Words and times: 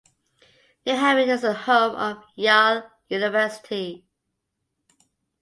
New 0.83 0.95
Haven 0.97 1.29
is 1.29 1.43
the 1.43 1.53
home 1.53 1.95
of 1.95 2.23
Yale 2.35 2.89
University. 3.07 4.03